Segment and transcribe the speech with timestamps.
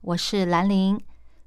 [0.00, 1.00] 我是兰玲。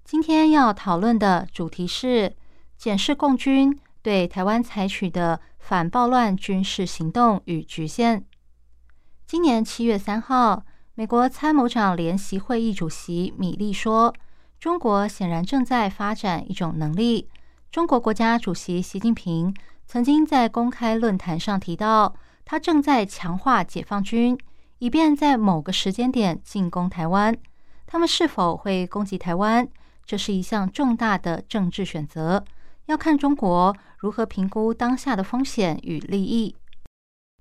[0.03, 2.35] 今天要讨论的主题是
[2.77, 8.25] 检视共军对台湾采取的反暴乱军事行动与局限。
[9.25, 10.63] 今年七月三号，
[10.95, 14.13] 美国参谋长联席会议主席米利说
[14.59, 17.29] ：“中国显然正在发展一种能力。”
[17.71, 19.55] 中国国家主席习近平
[19.87, 22.15] 曾经在公开论坛上提到。
[22.43, 24.37] 他正在强化解放军，
[24.79, 27.33] 以便在某个时间点进攻台湾。
[27.91, 29.67] 他们是否会攻击台湾，
[30.05, 32.41] 这是一项重大的政治选择，
[32.85, 36.55] 要看中国如何评估当下的风险与利益。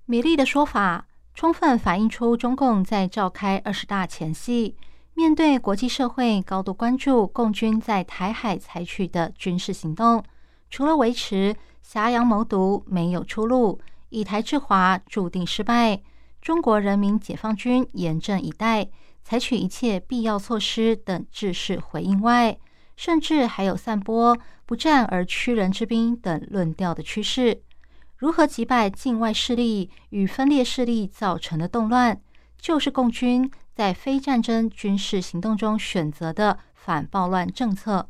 [0.07, 4.75] 米利的说法充分反映出中共在召开二十大前夕，
[5.13, 10.21] 面对国际社会高度关注共军在台海采取的军事行动，
[10.69, 13.79] 除了维持挟洋谋独，没有出路。
[14.09, 16.01] 以台制华注定失败。
[16.41, 18.89] 中国人民解放军严阵以待，
[19.23, 22.57] 采取一切必要措施等制式回应外，
[22.95, 27.61] 甚至还有散播“不战而屈人之兵”等论调的趋势。
[28.17, 32.21] 如何击败境外势力与分裂势力造成的动乱，
[32.59, 38.07] 就是共军在非战争军事行动中选择的反暴乱政策。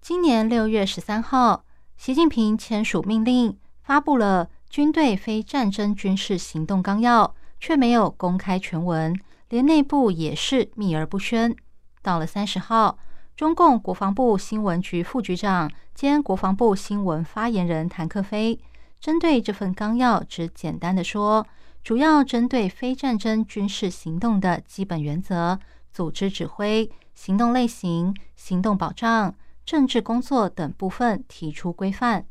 [0.00, 1.64] 今年六月十三号，
[1.96, 4.50] 习近平签署命令，发布了。
[4.70, 9.16] 军队非战争军事行动纲要却没有公开全文，
[9.54, 11.54] 连内部也是秘而不宣。
[12.02, 12.98] 到了三十号，
[13.36, 18.58] 中共国防部新闻局副局长兼国防部新闻发言人谭克飞
[18.98, 21.46] 针对这份纲要，只简单的说，
[21.84, 25.60] 主要针对非战争军事行动的基本原则、
[25.92, 29.32] 组织指挥、行动类型、行动保障、
[29.64, 32.26] 政治工作等部分提出规范。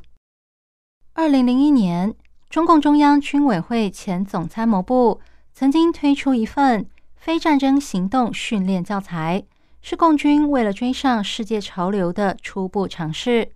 [1.13, 2.13] 二零零一年。
[2.49, 5.19] 中共中央军委会前总参谋部
[5.55, 6.85] 曾经推出一份
[7.23, 9.45] 非战争行动训练教材，
[9.81, 13.49] 是共军为了追上世界潮流的初步尝试。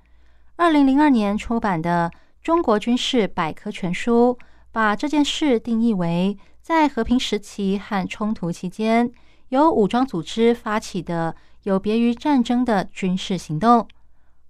[0.55, 2.09] 二零零二年出版的
[2.41, 4.38] 《中国军事百科全书》
[4.72, 9.11] 把这件事定义为在和平时期和冲突期间
[9.50, 13.85] 由武装组织发起的有别于战争的军事行动。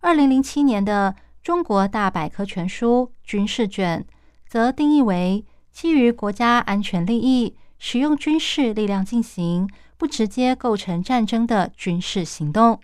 [0.02, 4.06] 二零零七年的《中国大百科全书》军事卷。
[4.48, 12.80] 则定义为基于国家安全利益，使用军事力量进行不直接构成战争的军事行动。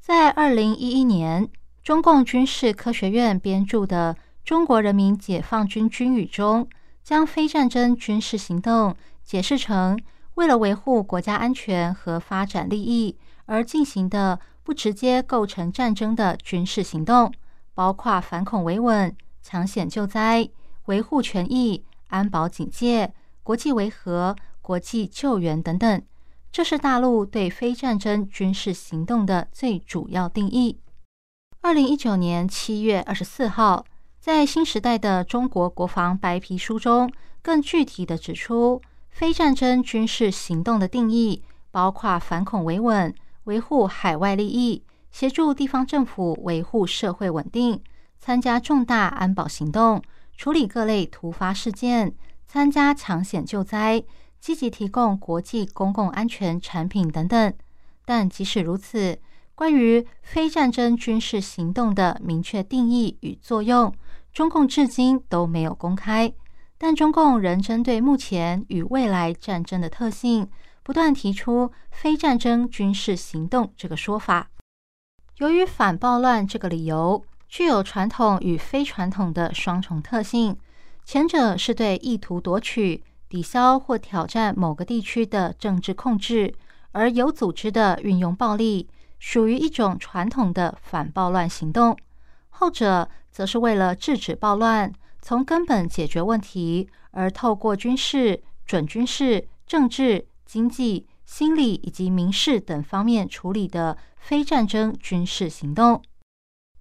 [0.00, 1.48] 在二零一一年，
[1.82, 4.14] 中共军事科学院编著的
[4.44, 6.68] 《中国人民解放军军语》中，
[7.02, 9.98] 将非战争军事行动解释成
[10.34, 17.32] 为了维护国家安全和发展利益而进行的不直接构成战争的军事行动，
[17.74, 20.48] 包括反恐维稳、抢险救灾。
[20.86, 26.02] 维护权益、安保警戒、国际维和、国际救援等等，
[26.52, 30.78] 这是大陆对非战争军事行动的最主要定义。
[31.60, 33.84] 二零一九年七月二十四号，
[34.20, 37.10] 在新时代的中国国防白皮书中，
[37.42, 38.80] 更具体的指出，
[39.10, 43.12] 非战争军事行动的定义包括反恐维稳、
[43.44, 47.82] 维护海外利益、协助地方政府维护社会稳定、
[48.20, 50.00] 参加重大安保行动。
[50.36, 52.14] 处理各类突发事件，
[52.52, 54.04] 参加抢险救灾，
[54.38, 57.54] 积极提供国际公共安全产品等等。
[58.04, 59.18] 但即使如此，
[59.54, 63.90] 关于非战争军事行动的明确定义与作用，
[64.34, 66.30] 中共至今都没有公开。
[66.76, 70.46] 但中共仍针对目前与未来战争的特性，
[70.82, 74.50] 不断提出非战争军事行动这个说法。
[75.38, 77.24] 由于反暴乱这个理由。
[77.48, 80.56] 具有传统与非传统的双重特性，
[81.04, 86.54] 前者是对意图夺取、抵消或挑战某个地区的政治控制
[86.92, 88.88] 而有组织的运用暴力，
[89.18, 91.94] 属于一种传统的反暴乱行动；
[92.50, 106.02] 后者则是为了制止暴乱、从根本解决问题而透过军事、准军事、政治、经济、心理以及民事等方面处理的非战争军事行动。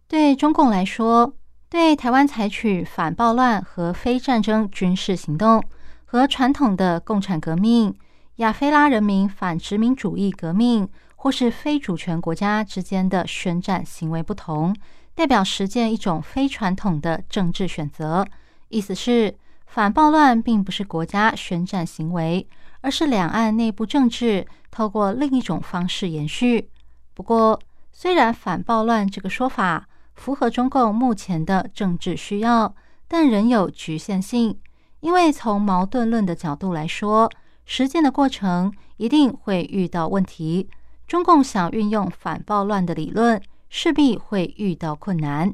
[0.08, 1.34] 对中共来说，
[1.72, 5.64] 对台湾采取反暴乱和非战争军事行动，
[6.04, 7.96] 和传统的共产革命、
[8.36, 10.86] 亚非拉人民反殖民主义革命
[11.16, 14.76] 或是非主权国家之间的宣战行为不同，
[15.16, 18.28] 代表实践一种非传统的政治选择。
[18.68, 19.34] 意思是，
[19.66, 22.46] 反暴乱并不是国家宣战行为，
[22.82, 26.70] 而是两岸内部政治透过另一种方式延续。
[27.14, 27.58] 不过，
[27.94, 29.88] 虽然反暴乱这个说法
[30.22, 32.76] 符合中共目前的政治需要，
[33.08, 34.56] 但仍有局限性，
[35.00, 37.28] 因为从矛盾论的角度来说，
[37.66, 40.70] 实践的过程一定会遇到问题。
[41.08, 45.52] 中共想运用反暴乱的理论，势必会遇到困难。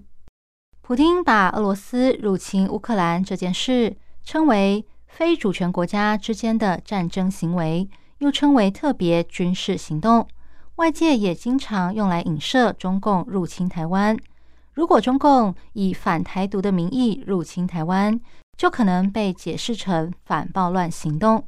[0.82, 10.28] 普京把俄罗斯入侵乌克兰这件事称为非主权国家之间的战争行为，又称为特别军事行动。
[10.76, 14.18] 外界也经常用来影射中共入侵台湾。
[14.78, 18.22] 如果中共以反台独的名义入侵台湾，
[18.56, 21.44] 就可能被解释成反暴乱行动。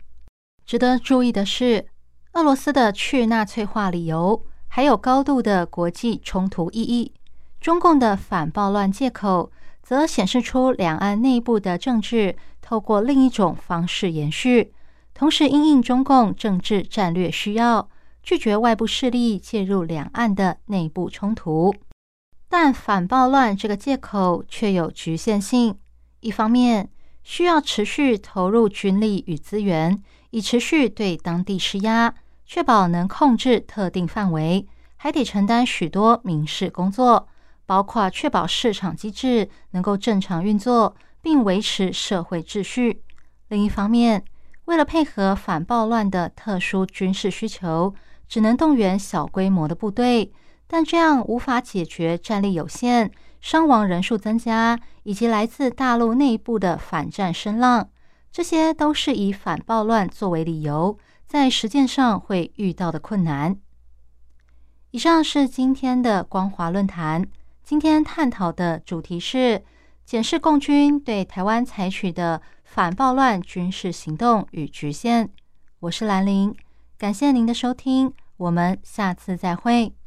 [0.65, 1.85] 值得注意的是。
[2.33, 7.11] 俄罗斯的去纳粹化理由，还有高度的国际冲突意义；
[7.59, 9.51] 中共的反暴乱借口，
[9.83, 14.73] 则显示出两岸内部的政治透过另一种方式延续，
[15.13, 17.89] 同时因应中共政治战略需要，
[18.23, 21.73] 拒绝外部势力介入两岸的内部冲突。
[22.49, 25.77] 但反暴乱这个借口却有局限性，
[26.19, 26.89] 一方面
[27.23, 30.03] 需要持续投入军力与资源。
[30.31, 32.13] 以持续对当地施压，
[32.45, 37.27] 确保能控制特定范围，还得承担许多民事工作，
[37.65, 43.01] 包括确保市场机制能够正常运作，并维持社会秩序。
[43.47, 44.23] 另一方面，
[44.65, 47.95] 为了配合反暴乱的特殊军事需求，
[48.27, 50.31] 只能动员小规模的部队，
[50.71, 53.11] 但这样无法解决战力有限、
[53.41, 57.89] 伤亡人数增加以及来自大陆内部的反战声浪。
[58.31, 60.95] 这些都是以反暴乱作为理由，
[61.25, 63.57] 在实践上会遇到的困难。
[64.91, 67.25] 以上是今天的光华论坛，
[67.63, 69.63] 今天探讨的主题是
[70.05, 75.31] 检视共军对台湾采取的反暴乱军事行动与局限。
[75.79, 76.55] 我是兰陵，
[76.99, 79.98] 感谢您的收听，我们下次再会。